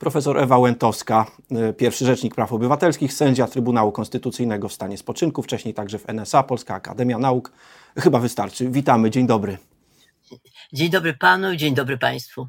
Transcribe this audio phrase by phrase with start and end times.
[0.00, 1.26] Profesor Ewa Łętowska,
[1.70, 6.42] y, pierwszy rzecznik praw obywatelskich, sędzia Trybunału Konstytucyjnego w stanie spoczynku, wcześniej także w NSA,
[6.42, 7.52] Polska Akademia Nauk.
[7.98, 8.70] Chyba wystarczy.
[8.70, 9.58] Witamy, dzień dobry.
[10.72, 12.48] Dzień dobry panu, dzień dobry państwu.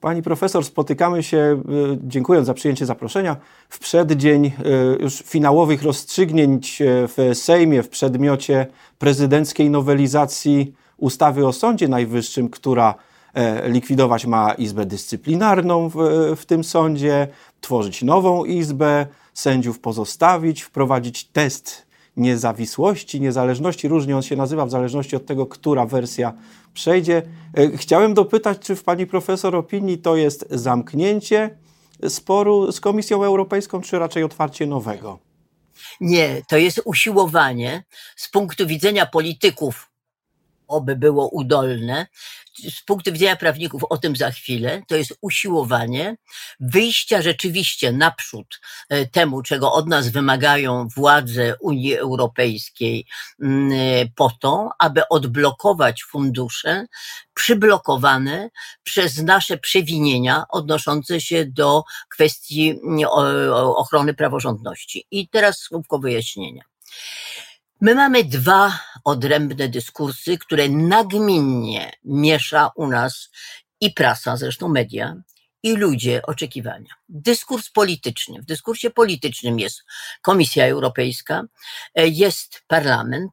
[0.00, 1.62] Pani profesor, spotykamy się,
[1.94, 3.36] y, dziękując za przyjęcie zaproszenia,
[3.68, 4.52] w przeddzień y,
[5.00, 8.66] już finałowych rozstrzygnięć w Sejmie w przedmiocie
[8.98, 12.94] prezydenckiej nowelizacji ustawy o Sądzie Najwyższym, która
[13.68, 15.94] likwidować ma Izbę Dyscyplinarną w,
[16.36, 17.28] w tym sądzie,
[17.60, 23.88] tworzyć nową izbę, sędziów pozostawić, wprowadzić test niezawisłości, niezależności.
[23.88, 26.32] Różnie on się nazywa w zależności od tego, która wersja
[26.74, 27.22] przejdzie.
[27.56, 31.50] E, chciałem dopytać, czy w pani profesor opinii to jest zamknięcie
[32.08, 35.18] sporu z Komisją Europejską, czy raczej otwarcie nowego?
[36.00, 37.84] Nie, to jest usiłowanie
[38.16, 39.93] z punktu widzenia polityków
[40.74, 42.06] oby było udolne.
[42.70, 46.16] Z punktu widzenia prawników o tym za chwilę, to jest usiłowanie
[46.60, 53.06] wyjścia rzeczywiście naprzód e, temu, czego od nas wymagają władze Unii Europejskiej,
[53.42, 56.86] mm, e, po to, aby odblokować fundusze
[57.34, 58.50] przyblokowane
[58.82, 63.00] przez nasze przewinienia odnoszące się do kwestii mm,
[63.54, 65.06] ochrony praworządności.
[65.10, 66.62] I teraz słówko wyjaśnienia.
[67.84, 73.30] My mamy dwa odrębne dyskursy, które nagminnie miesza u nas
[73.80, 75.16] i prasa, zresztą media,
[75.62, 76.94] i ludzie oczekiwania.
[77.08, 78.42] Dyskurs polityczny.
[78.42, 79.84] W dyskursie politycznym jest
[80.22, 81.42] Komisja Europejska,
[81.94, 83.32] e, jest parlament,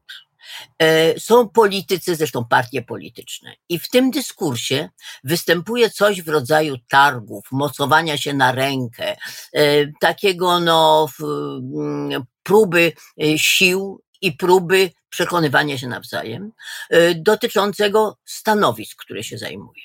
[0.78, 3.54] e, są politycy, zresztą partie polityczne.
[3.68, 4.88] I w tym dyskursie
[5.24, 9.16] występuje coś w rodzaju targów, mocowania się na rękę,
[9.52, 12.92] e, takiego no, mm, próby
[13.36, 16.52] sił i próby przekonywania się nawzajem
[16.94, 19.82] y, dotyczącego stanowisk, które się zajmuje.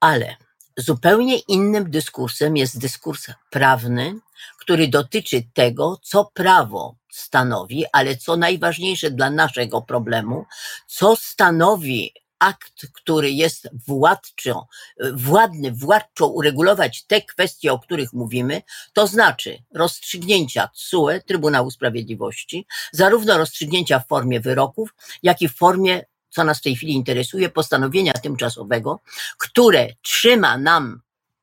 [0.00, 0.36] Ale
[0.76, 4.14] zupełnie innym dyskursem jest dyskurs prawny,
[4.58, 10.46] który dotyczy tego, co prawo stanowi, ale co najważniejsze dla naszego problemu,
[10.86, 14.66] co stanowi akt, który jest władczo,
[15.12, 18.62] władny, władczo uregulować te kwestie, o których mówimy,
[18.92, 26.04] to znaczy rozstrzygnięcia TSUE, Trybunału Sprawiedliwości, zarówno rozstrzygnięcia w formie wyroków, jak i w formie
[26.30, 29.00] co nas w tej chwili interesuje, postanowienia tymczasowego,
[29.38, 31.00] które trzyma nam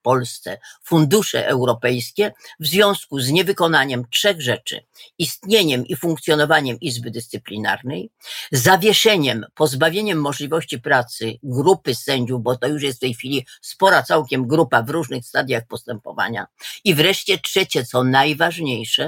[0.07, 4.85] Polsce fundusze europejskie w związku z niewykonaniem trzech rzeczy:
[5.17, 8.11] istnieniem i funkcjonowaniem Izby Dyscyplinarnej,
[8.51, 14.47] zawieszeniem, pozbawieniem możliwości pracy grupy sędziów, bo to już jest w tej chwili spora całkiem
[14.47, 16.47] grupa w różnych stadiach postępowania,
[16.83, 19.03] i wreszcie trzecie, co najważniejsze,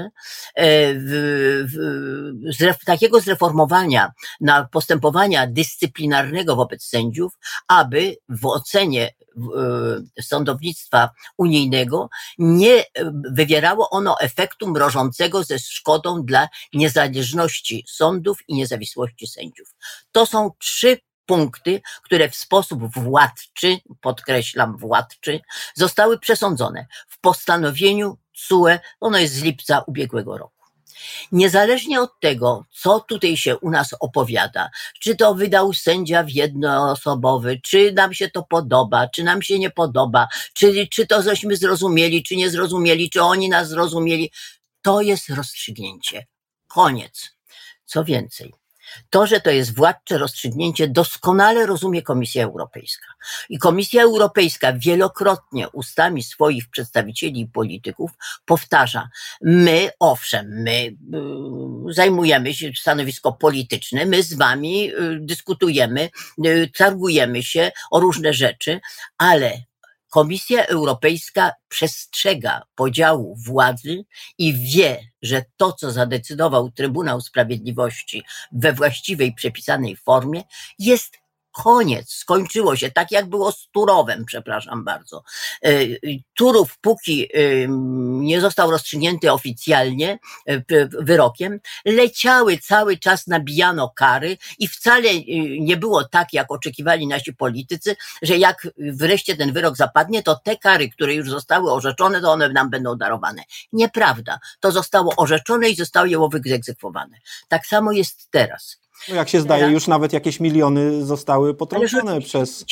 [0.54, 1.10] e, w,
[2.80, 7.32] w, takiego zreformowania na postępowania dyscyplinarnego wobec sędziów,
[7.68, 9.14] aby w ocenie
[10.20, 12.08] sądownictwa unijnego,
[12.38, 12.84] nie
[13.30, 19.74] wywierało ono efektu mrożącego ze szkodą dla niezależności sądów i niezawisłości sędziów.
[20.12, 25.40] To są trzy punkty, które w sposób władczy, podkreślam władczy,
[25.74, 30.59] zostały przesądzone w postanowieniu CUE, ono jest z lipca ubiegłego roku.
[31.32, 37.92] Niezależnie od tego, co tutaj się u nas opowiada, czy to wydał sędzia jednoosobowy, czy
[37.92, 42.36] nam się to podoba, czy nam się nie podoba, czy, czy to żeśmy zrozumieli, czy
[42.36, 44.30] nie zrozumieli, czy oni nas zrozumieli,
[44.82, 46.26] to jest rozstrzygnięcie.
[46.66, 47.30] Koniec.
[47.84, 48.54] Co więcej,
[49.10, 53.06] to, że to jest władcze rozstrzygnięcie, doskonale rozumie Komisja Europejska.
[53.48, 58.10] I Komisja Europejska wielokrotnie ustami swoich przedstawicieli i polityków
[58.44, 59.08] powtarza,
[59.42, 60.96] my, owszem, my
[61.90, 66.10] y, zajmujemy się stanowisko polityczne, my z wami y, dyskutujemy,
[66.46, 68.80] y, targujemy się o różne rzeczy,
[69.18, 69.69] ale
[70.10, 74.04] Komisja Europejska przestrzega podziału władzy
[74.38, 78.22] i wie, że to, co zadecydował Trybunał Sprawiedliwości
[78.52, 80.42] we właściwej, przepisanej formie,
[80.78, 81.19] jest
[81.52, 85.22] koniec, skończyło się, tak jak było z Turowem, przepraszam bardzo.
[85.64, 85.70] E,
[86.34, 87.28] Turów, póki e,
[88.20, 95.08] nie został rozstrzygnięty oficjalnie e, wyrokiem, leciały cały czas, nabijano kary i wcale
[95.60, 100.56] nie było tak, jak oczekiwali nasi politycy, że jak wreszcie ten wyrok zapadnie, to te
[100.56, 103.42] kary, które już zostały orzeczone, to one nam będą darowane.
[103.72, 104.38] Nieprawda.
[104.60, 107.16] To zostało orzeczone i zostało wyegzekwowane.
[107.48, 108.80] Tak samo jest teraz.
[109.08, 112.64] No jak się zdaje, już nawet jakieś miliony zostały potrącone przez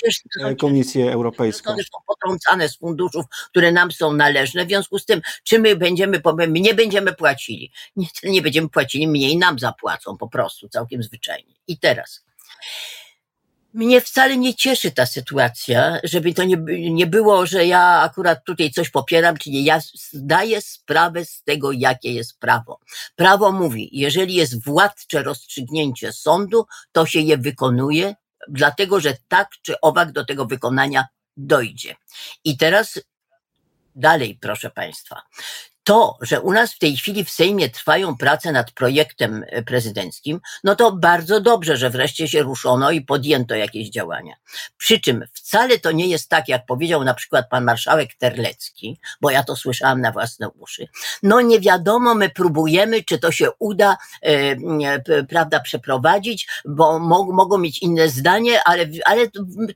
[0.45, 1.71] e, Komisję Europejską.
[1.71, 4.65] Są potrącane z funduszów, które nam są należne.
[4.65, 7.73] W związku z tym, czy my będziemy, my nie będziemy płacili.
[7.97, 11.55] Nie, nie będziemy płacili, mniej nam zapłacą po prostu, całkiem zwyczajnie.
[11.67, 12.25] I teraz.
[13.75, 16.57] Mnie wcale nie cieszy ta sytuacja, żeby to nie,
[16.91, 19.63] nie było, że ja akurat tutaj coś popieram, czy nie.
[19.63, 22.81] Ja zdaję sprawę z tego, jakie jest prawo.
[23.17, 28.15] Prawo mówi, jeżeli jest władcze rozstrzygnięcie sądu, to się je wykonuje,
[28.49, 31.07] dlatego że tak czy owak do tego wykonania
[31.37, 31.97] dojdzie.
[32.45, 33.01] I teraz
[33.95, 35.23] dalej, proszę Państwa
[35.89, 40.41] to, że u nas w tej chwili w Sejmie trwają prace nad projektem e, prezydenckim,
[40.65, 44.35] no to bardzo dobrze, że wreszcie się ruszono i podjęto jakieś działania.
[44.77, 49.31] Przy czym wcale to nie jest tak, jak powiedział na przykład pan marszałek Terlecki, bo
[49.31, 50.89] ja to słyszałam na własne uszy.
[51.23, 54.57] No nie wiadomo, my próbujemy, czy to się uda, e,
[55.09, 59.27] e, prawda, przeprowadzić, bo mo mogą mieć inne zdanie, ale, ale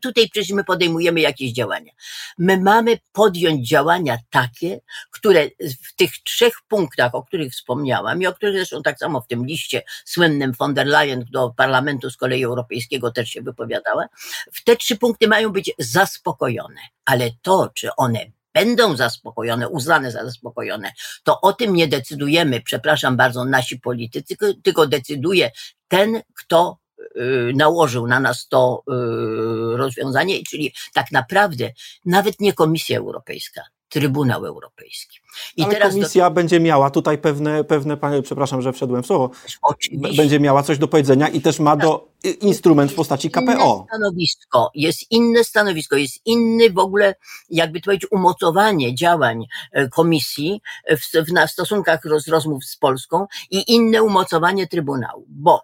[0.00, 1.92] tutaj przecież my podejmujemy jakieś działania.
[2.38, 4.80] My mamy podjąć działania takie,
[5.10, 9.26] które w tych trzech punktach, o których wspomniałam i o których zresztą tak samo w
[9.26, 14.06] tym liście słynnym von der Leyen do Parlamentu z kolei Europejskiego też się wypowiadała,
[14.52, 16.80] w te trzy punkty mają być zaspokojone.
[17.04, 18.18] Ale to, czy one
[18.54, 24.86] będą zaspokojone, uznane za zaspokojone, to o tym nie decydujemy, przepraszam bardzo, nasi politycy, tylko
[24.86, 25.50] decyduje
[25.88, 26.78] ten, kto
[27.16, 31.70] y, nałożył na nas to y, rozwiązanie, czyli tak naprawdę
[32.04, 35.18] nawet nie Komisja Europejska, Trybunał Europejski.
[35.56, 36.34] I Ale teraz komisja do...
[36.34, 39.30] będzie miała tutaj pewne, pewne, panie, przepraszam, że wszedłem w słowo,
[39.62, 40.16] Oczywiście.
[40.16, 42.08] będzie miała coś do powiedzenia i też ma do
[42.40, 43.42] instrument w postaci KPO.
[43.42, 47.14] Inne stanowisko, jest inne stanowisko, jest inny w ogóle,
[47.50, 50.60] jakby to powiedzieć, umocowanie działań e, komisji
[50.90, 55.62] w, w, w stosunkach z rozmów z Polską i inne umocowanie Trybunału, bo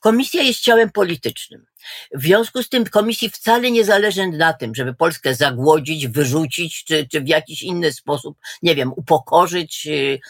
[0.00, 1.66] komisja jest ciałem politycznym.
[2.14, 7.08] W związku z tym komisji wcale nie zależy na tym, żeby Polskę zagłodzić, wyrzucić, czy,
[7.12, 9.86] czy w jakiś inny sposób, nie wiem, upokorzyć.
[9.86, 10.20] Y,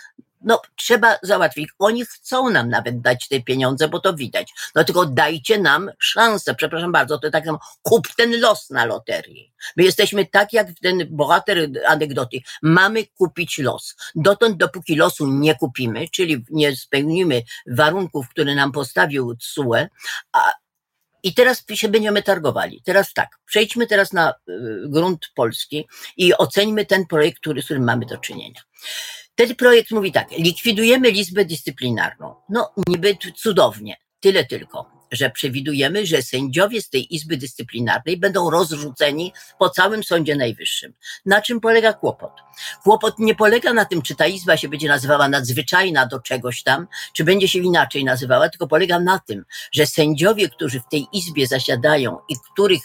[0.47, 1.69] no, trzeba załatwić.
[1.79, 4.53] Oni chcą nam nawet dać te pieniądze, bo to widać.
[4.75, 6.55] No tylko dajcie nam szansę.
[6.55, 7.45] Przepraszam bardzo, to tak
[7.83, 9.53] kup ten los na loterii.
[9.77, 12.39] My jesteśmy tak jak ten bohater anegdoty.
[12.63, 13.97] Mamy kupić los.
[14.15, 19.87] Dotąd, dopóki losu nie kupimy, czyli nie spełnimy warunków, które nam postawił CUE,
[20.33, 20.53] a,
[21.27, 22.83] i teraz się będziemy targowali.
[22.85, 24.35] Teraz tak, przejdźmy teraz na y,
[24.89, 28.61] grunt polski i oceńmy ten projekt, który, z którym mamy do czynienia.
[29.35, 32.35] Ten projekt mówi tak, likwidujemy Izbę Dyscyplinarną.
[32.49, 39.33] No, niby cudownie, tyle tylko że przewidujemy, że sędziowie z tej Izby Dyscyplinarnej będą rozrzuceni
[39.59, 40.93] po całym Sądzie Najwyższym.
[41.27, 42.33] Na czym polega kłopot?
[42.83, 46.87] Kłopot nie polega na tym, czy ta Izba się będzie nazywała nadzwyczajna do czegoś tam,
[47.13, 51.47] czy będzie się inaczej nazywała, tylko polega na tym, że sędziowie, którzy w tej Izbie
[51.47, 52.81] zasiadają i których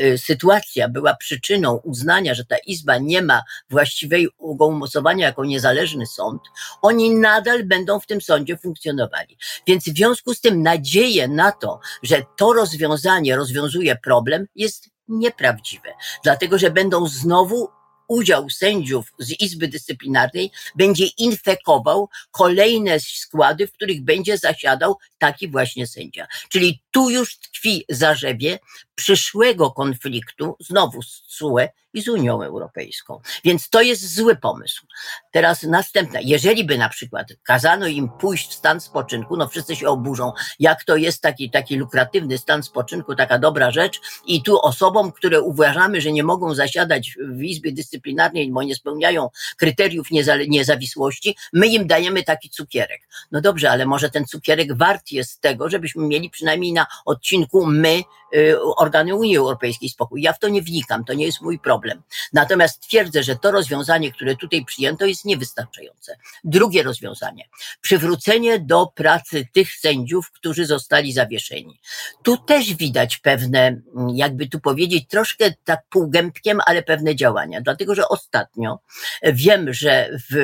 [0.00, 6.42] Y, sytuacja była przyczyną uznania, że ta Izba nie ma właściwego umocowania jako niezależny sąd,
[6.82, 9.38] oni nadal będą w tym sądzie funkcjonowali.
[9.66, 15.88] Więc w związku z tym nadzieję na to, że to rozwiązanie rozwiązuje problem jest nieprawdziwe,
[16.24, 17.68] dlatego że będą znowu
[18.08, 25.86] udział sędziów z Izby Dyscyplinarnej będzie infekował kolejne składy, w których będzie zasiadał taki właśnie
[25.86, 26.26] sędzia.
[26.48, 28.58] Czyli tu już tkwi zarzewie
[28.94, 33.20] przyszłego konfliktu, znowu z CUE i z Unią Europejską.
[33.44, 34.86] Więc to jest zły pomysł.
[35.30, 36.20] Teraz następna.
[36.22, 40.84] Jeżeli by na przykład kazano im pójść w stan spoczynku, no wszyscy się oburzą, jak
[40.84, 46.00] to jest taki, taki lukratywny stan spoczynku, taka dobra rzecz i tu osobom, które uważamy,
[46.00, 50.06] że nie mogą zasiadać w Izbie Dyscyplinarnej, bo nie spełniają kryteriów
[50.48, 53.00] niezawisłości, my im dajemy taki cukierek.
[53.32, 58.02] No dobrze, ale może ten cukierek wart jest tego, żebyśmy mieli przynajmniej na odcinku my,
[58.36, 60.22] y, organy Unii Europejskiej spokój.
[60.22, 62.02] Ja w to nie wnikam, to nie jest mój problem.
[62.32, 66.16] Natomiast twierdzę, że to rozwiązanie, które tutaj przyjęto, jest niewystarczające.
[66.44, 67.48] Drugie rozwiązanie.
[67.80, 71.80] Przywrócenie do pracy tych sędziów, którzy zostali zawieszeni.
[72.22, 73.80] Tu też widać pewne,
[74.14, 77.60] jakby tu powiedzieć, troszkę tak półgębkiem, ale pewne działania.
[77.60, 78.78] Dlatego, że ostatnio
[79.22, 80.34] wiem, że w,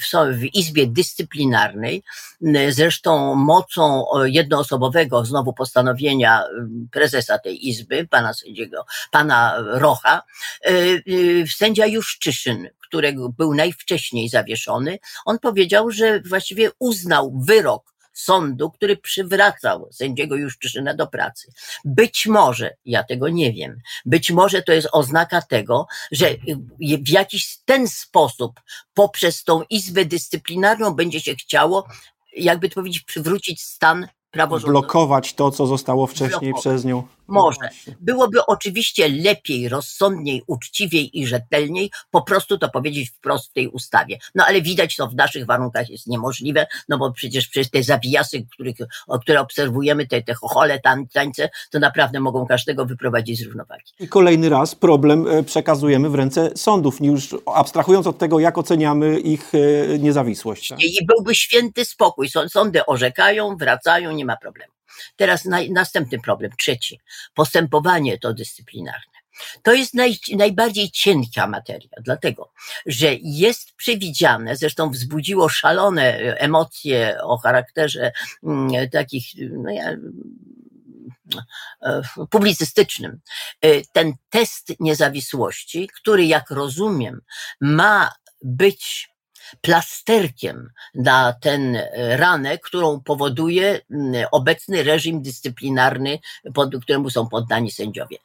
[0.00, 2.02] w, w Izbie Dyscyplinarnej,
[2.70, 6.44] zresztą mocą jednoosobowego znowu postanowienia
[6.90, 10.22] prezesa tej Izby, pana sędziego, pana Rocha,
[10.70, 10.81] y,
[11.56, 19.88] sędzia Juszczyszyn, którego był najwcześniej zawieszony, on powiedział, że właściwie uznał wyrok sądu, który przywracał
[19.92, 21.52] sędziego Juszczyszyna do pracy.
[21.84, 26.30] Być może, ja tego nie wiem, być może to jest oznaka tego, że
[26.80, 28.60] w jakiś ten sposób
[28.94, 31.88] poprzez tą izbę dyscyplinarną będzie się chciało,
[32.36, 34.82] jakby to powiedzieć, przywrócić stan praworządności.
[34.82, 36.60] Blokować to, co zostało wcześniej Blokować.
[36.60, 37.02] przez nią.
[37.28, 37.68] Może.
[38.00, 44.18] Byłoby oczywiście lepiej, rozsądniej, uczciwiej i rzetelniej po prostu to powiedzieć wprost w tej ustawie.
[44.34, 48.46] No ale widać to w naszych warunkach jest niemożliwe, no bo przecież przez te zawijasy,
[48.52, 48.76] których,
[49.06, 50.80] o, które obserwujemy, te, te chochole,
[51.12, 53.84] tańce, to naprawdę mogą każdego wyprowadzić z równowagi.
[54.00, 59.20] I kolejny raz problem e, przekazujemy w ręce sądów, już abstrahując od tego, jak oceniamy
[59.20, 60.68] ich e, niezawisłość.
[60.68, 60.82] Tak?
[60.82, 62.28] I byłby święty spokój.
[62.48, 64.72] Sądy orzekają, wracają, nie ma problemu.
[65.16, 67.00] Teraz następny problem, trzeci.
[67.34, 69.12] Postępowanie to dyscyplinarne.
[69.62, 72.52] To jest naj, najbardziej cienka materia, dlatego,
[72.86, 79.96] że jest przewidziane, zresztą wzbudziło szalone emocje o charakterze mm, takich, no ja,
[81.82, 83.20] e, publicystycznym.
[83.60, 87.20] E, ten test niezawisłości, który, jak rozumiem,
[87.60, 89.11] ma być
[89.60, 93.80] plasterkiem na ten e, ranę, którą powoduje
[94.32, 96.18] obecny reżim dyscyplinarny,
[96.54, 98.16] pod któremu są poddani sędziowie.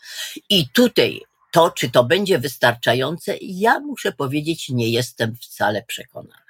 [0.50, 6.47] I tutaj to, czy to będzie wystarczające, ja muszę powiedzieć, nie jestem wcale przekonana.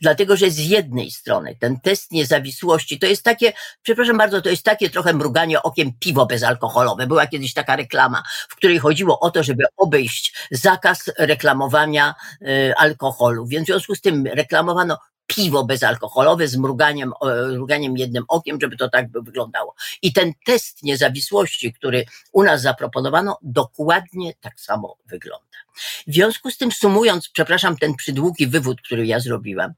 [0.00, 3.52] Dlatego, że z jednej strony ten test niezawisłości to jest takie,
[3.82, 7.06] przepraszam bardzo, to jest takie trochę mruganie okiem piwo bezalkoholowe.
[7.06, 13.46] Była kiedyś taka reklama, w której chodziło o to, żeby obejść zakaz reklamowania y, alkoholu.
[13.46, 17.12] Więc w związku z tym reklamowano piwo bezalkoholowe z mruganiem,
[17.52, 19.74] mruganiem jednym okiem, żeby to tak wyglądało.
[20.02, 25.46] I ten test niezawisłości, który u nas zaproponowano, dokładnie tak samo wygląda.
[26.06, 29.72] W związku z tym, sumując, przepraszam, ten przydługi wywód, który ja zrobiłam,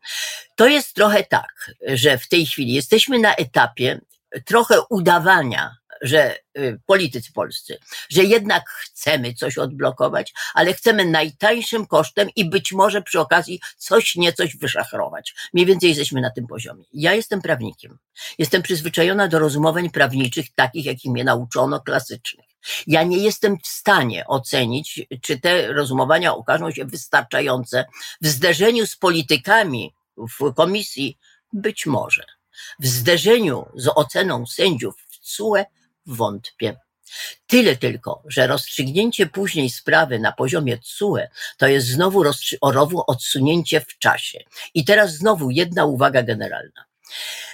[0.57, 4.01] to jest trochę tak, że w tej chwili jesteśmy na etapie
[4.45, 7.79] trochę udawania że y, politycy polscy,
[8.11, 14.17] że jednak chcemy coś odblokować, ale chcemy najtańszym kosztem i być może przy okazji coś
[14.17, 15.35] niecoś wyszachrować.
[15.53, 16.85] Mniej więcej jesteśmy na tym poziomie.
[16.93, 17.99] Ja jestem prawnikiem.
[18.39, 22.47] Jestem przyzwyczajona do rozumowań prawniczych takich, jakich mnie nauczono, klasycznych.
[22.87, 27.85] Ja nie jestem w stanie ocenić, czy te rozumowania okażą się wystarczające
[28.21, 31.19] w zderzeniu z politykami w komisji.
[31.53, 32.25] Być może.
[32.79, 35.65] W zderzeniu z oceną sędziów w CUE
[36.09, 36.77] wątpię.
[37.47, 41.19] Tyle tylko, że rozstrzygnięcie później sprawy na poziomie CUE
[41.57, 42.25] to jest znowu
[42.61, 44.39] orowu odsunięcie w czasie.
[44.75, 46.85] I teraz znowu jedna uwaga generalna.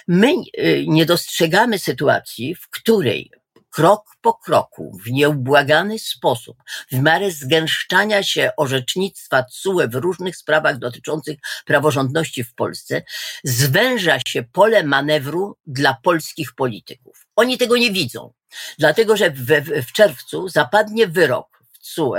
[0.07, 3.31] My y, nie dostrzegamy sytuacji, w której
[3.75, 6.57] krok po kroku, w nieubłagany sposób,
[6.91, 13.03] w miarę zgęszczania się orzecznictwa CUE w różnych sprawach dotyczących praworządności w Polsce,
[13.43, 17.27] zwęża się pole manewru dla polskich polityków.
[17.35, 18.33] Oni tego nie widzą,
[18.79, 19.45] dlatego że w,
[19.87, 22.15] w czerwcu zapadnie wyrok w CUE.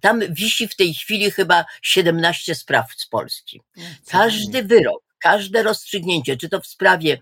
[0.00, 3.60] Tam wisi w tej chwili chyba 17 spraw z Polski.
[4.08, 7.18] Każdy wyrok każde rozstrzygnięcie, czy to w sprawie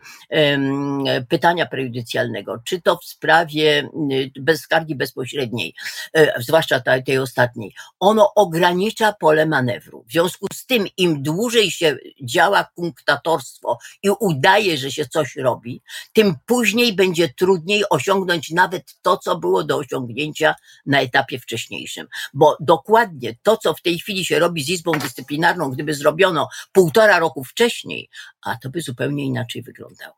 [1.29, 3.89] pytania prejudycjalnego, czy to w sprawie
[4.41, 5.75] bez skargi bezpośredniej,
[6.17, 10.05] e, zwłaszcza tej ostatniej, ono ogranicza pole manewru.
[10.09, 15.83] W związku z tym, im dłużej się działa kunktatorstwo i udaje, że się coś robi,
[16.13, 20.55] tym później będzie trudniej osiągnąć nawet to, co było do osiągnięcia
[20.87, 22.07] na etapie wcześniejszym.
[22.35, 27.19] Bo dokładnie to, co w tej chwili się robi z Izbą Dyscyplinarną, gdyby zrobiono półtora
[27.19, 27.92] roku wcześniej,
[28.43, 30.15] a to by zupełnie inaczej wyglądało.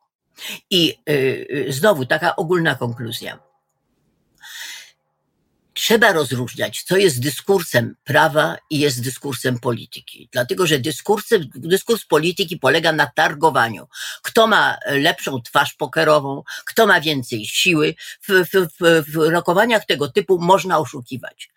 [0.70, 3.38] I yy, znowu taka ogólna konkluzja.
[5.74, 10.28] Trzeba rozróżniać, co jest dyskursem prawa i jest dyskursem polityki.
[10.32, 13.88] Dlatego, że dyskursem, dyskurs polityki polega na targowaniu.
[14.22, 17.94] Kto ma lepszą twarz pokerową, kto ma więcej siły.
[18.28, 21.48] W, w, w, w rokowaniach tego typu można oszukiwać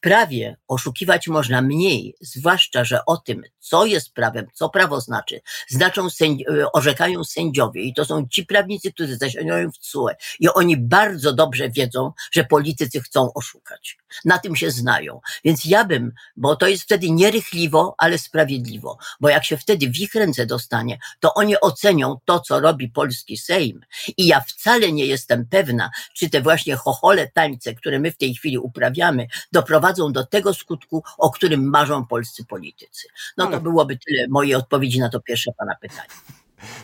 [0.00, 6.10] prawie oszukiwać można mniej, zwłaszcza, że o tym, co jest prawem, co prawo znaczy, znaczą
[6.10, 10.08] sędzi e, orzekają sędziowie i to są ci prawnicy, którzy zasiadają w CUE
[10.40, 13.98] i oni bardzo dobrze wiedzą, że politycy chcą oszukać.
[14.24, 15.20] Na tym się znają.
[15.44, 19.96] Więc ja bym, bo to jest wtedy nierychliwo, ale sprawiedliwo, bo jak się wtedy w
[19.96, 23.80] ich ręce dostanie, to oni ocenią to, co robi polski Sejm
[24.16, 28.34] i ja wcale nie jestem pewna, czy te właśnie chochole tańce, które my w tej
[28.34, 33.08] chwili uprawiamy, doprowadzą doprowadzą do tego skutku, o którym marzą polscy politycy.
[33.36, 36.08] No to byłoby tyle mojej odpowiedzi na to pierwsze pana pytanie.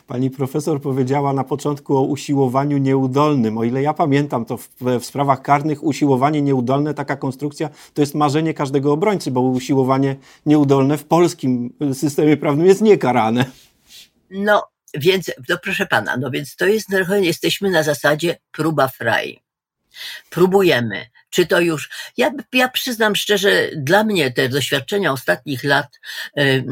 [0.07, 3.59] Pani profesor powiedziała na początku o usiłowaniu nieudolnym.
[3.59, 8.15] O ile ja pamiętam, to w, w, sprawach karnych usiłowanie nieudolne, taka konstrukcja, to jest
[8.15, 10.17] marzenie każdego obrońcy, bo usiłowanie
[10.47, 13.45] nieudolne w polskim systemie prawnym jest niekarane.
[14.31, 14.63] No,
[14.95, 16.89] więc, no proszę pana, no więc to jest,
[17.21, 19.41] jesteśmy na zasadzie próba fraj.
[20.31, 21.91] Próbujemy czy to już.
[22.17, 26.01] Ja, ja przyznam szczerze, dla mnie te doświadczenia ostatnich lat
[26.39, 26.65] y,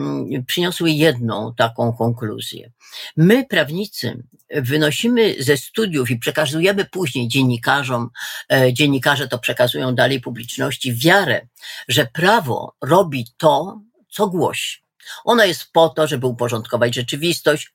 [0.46, 2.70] przyniosły jedną taką konkluzję.
[3.16, 8.10] My, prawnicy, wynosimy ze studiów i przekazujemy później dziennikarzom,
[8.52, 11.46] y, dziennikarze to przekazują dalej publiczności, wiarę,
[11.88, 14.78] że prawo robi to, co głosi.
[15.24, 17.72] Ono jest po to, żeby uporządkować rzeczywistość,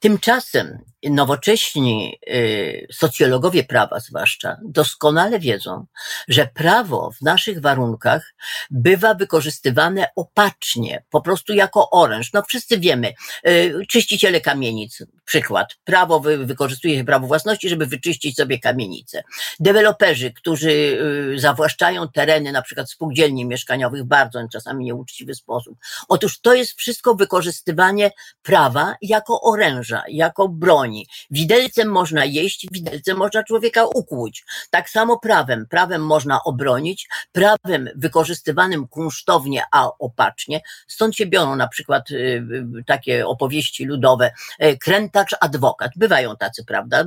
[0.00, 0.78] Tymczasem
[1.10, 5.86] nowocześni y, socjologowie prawa, zwłaszcza, doskonale wiedzą,
[6.28, 8.34] że prawo w naszych warunkach
[8.70, 12.32] bywa wykorzystywane opacznie, po prostu jako oręż.
[12.32, 13.12] No wszyscy wiemy,
[13.48, 15.74] y, czyściciele kamienic, przykład.
[15.84, 19.22] Prawo wykorzystuje się prawo własności, żeby wyczyścić sobie kamienice.
[19.60, 25.78] Deweloperzy, którzy y, zawłaszczają tereny, na przykład spółdzielni mieszkaniowych, w bardzo czasami nieuczciwy sposób.
[26.08, 28.10] Otóż to jest wszystko wykorzystywanie
[28.42, 30.93] prawa jako oręża, jako broni.
[31.30, 34.44] Widelcem można jeść, widelcem można człowieka ukłuć.
[34.70, 35.66] Tak samo prawem.
[35.70, 40.60] Prawem można obronić, prawem wykorzystywanym kunsztownie, a opacznie.
[40.86, 44.30] Stąd się biorą na przykład y, y, takie opowieści ludowe.
[44.58, 45.90] E, krętacz adwokat.
[45.96, 47.04] Bywają tacy, prawda?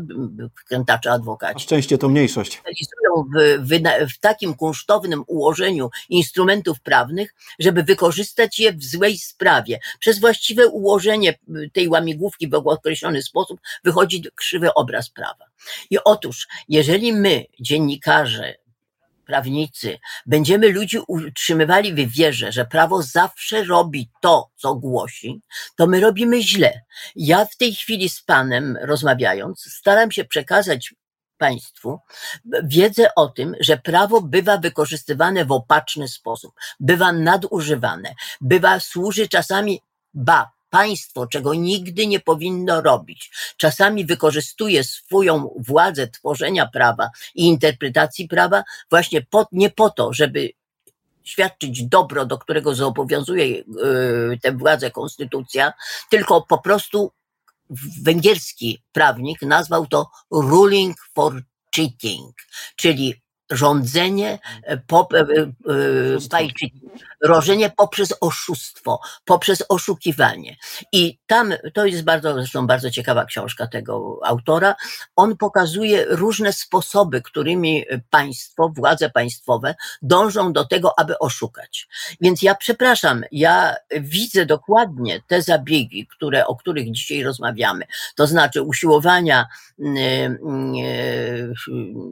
[0.68, 1.54] Krętacze adwokaci.
[1.54, 2.62] Na szczęście to mniejszość.
[3.24, 9.80] W, w, w takim kunsztownym ułożeniu instrumentów prawnych, żeby wykorzystać je w złej sprawie.
[10.00, 11.40] Przez właściwe ułożenie
[11.74, 15.46] tej łamigłówki w określony sposób wychodzi krzywy obraz prawa.
[15.90, 18.56] I otóż, jeżeli my, dziennikarze,
[19.28, 25.42] prawnicy, będziemy ludzi utrzymywali w wierze, że prawo zawsze robi to, co głosi,
[25.76, 26.82] to my robimy źle.
[27.16, 30.94] Ja w tej chwili z Panem rozmawiając, staram się przekazać
[31.38, 32.00] Państwu
[32.64, 39.82] wiedzę o tym, że prawo bywa wykorzystywane w opaczny sposób, bywa nadużywane, bywa służy czasami,
[40.14, 43.32] ba, państwo, czego nigdy nie powinno robić.
[43.58, 50.50] Czasami wykorzystuje swoją władzę tworzenia prawa i interpretacji prawa właśnie po, nie po to, żeby
[51.24, 53.64] świadczyć dobro, do którego zobowiązuje yy,
[54.42, 55.74] tę władzę konstytucja,
[56.10, 57.12] tylko po prostu
[58.04, 61.42] węgierski prawnik nazwał to ruling for
[61.76, 62.36] cheating,
[62.76, 66.20] czyli rządzenie, e, po, e, e,
[67.24, 70.56] rożenie poprzez oszustwo, poprzez oszukiwanie.
[70.92, 74.76] I tam, to jest bardzo, zresztą bardzo ciekawa książka tego autora,
[75.16, 81.88] on pokazuje różne sposoby, którymi państwo, władze państwowe dążą do tego, aby oszukać.
[82.22, 88.62] Więc ja przepraszam, ja widzę dokładnie te zabiegi, które, o których dzisiaj rozmawiamy, to znaczy
[88.62, 89.48] usiłowania,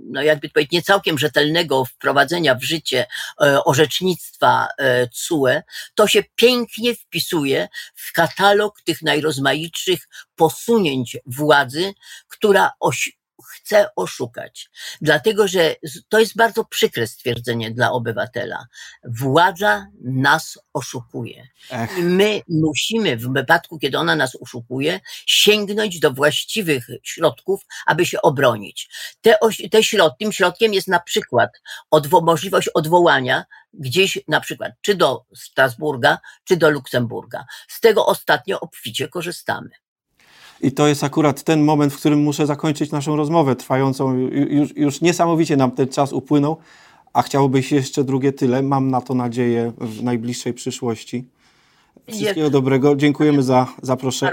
[0.09, 3.05] no jakby powiedzieć, nie całkiem rzetelnego wprowadzenia w życie
[3.41, 5.61] e, orzecznictwa e, CUE,
[5.95, 11.93] to się pięknie wpisuje w katalog tych najrozmaitszych posunięć władzy,
[12.27, 13.17] która oś
[13.65, 14.69] chce oszukać.
[15.01, 15.75] Dlatego, że
[16.09, 18.67] to jest bardzo przykre stwierdzenie dla obywatela.
[19.03, 21.47] Władza nas oszukuje.
[21.97, 28.21] I my musimy w wypadku, kiedy ona nas oszukuje, sięgnąć do właściwych środków, aby się
[28.21, 28.89] obronić.
[29.21, 29.37] Te,
[29.71, 31.49] te środ, tym środkiem jest na przykład
[31.91, 37.45] odwo możliwość odwołania gdzieś na przykład czy do Strasburga, czy do Luksemburga.
[37.67, 39.69] Z tego ostatnio obficie korzystamy.
[40.61, 44.17] I to jest akurat ten moment, w którym muszę zakończyć naszą rozmowę trwającą.
[44.49, 46.57] Już, już niesamowicie nam ten czas upłynął,
[47.13, 48.61] a chciałbyś jeszcze drugie tyle.
[48.61, 51.25] Mam na to nadzieję w najbliższej przyszłości.
[52.11, 52.95] Wszystkiego dobrego.
[52.95, 54.31] Dziękujemy za zaproszenie.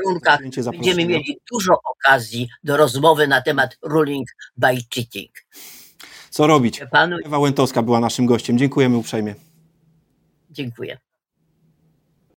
[0.71, 5.31] Będziemy mieli dużo okazji do rozmowy na temat ruling by cheating.
[6.31, 6.81] Co robić?
[6.91, 7.17] Panu...
[7.25, 8.59] Ewa Łętowska była naszym gościem.
[8.59, 9.35] Dziękujemy uprzejmie.
[10.51, 10.99] Dziękuję.